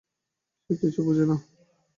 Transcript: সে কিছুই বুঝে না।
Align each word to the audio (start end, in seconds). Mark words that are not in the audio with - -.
সে 0.65 0.73
কিছুই 0.81 1.03
বুঝে 1.07 1.25
না। 1.25 1.35